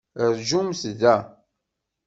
Rǧumt 0.35 0.81
da! 1.01 1.15